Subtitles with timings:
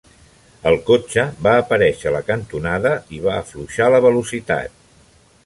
[0.69, 4.83] El cotxe va aparèixer a la cantonada i va afluixar la velocitat.